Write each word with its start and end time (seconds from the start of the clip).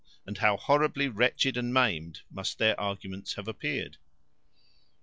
And 0.25 0.39
how 0.39 0.57
horribly 0.57 1.07
wretched 1.09 1.55
and 1.57 1.71
maimed 1.71 2.21
must 2.31 2.57
their 2.57 2.77
arguments 2.79 3.35
have 3.35 3.47
appeared! 3.47 3.97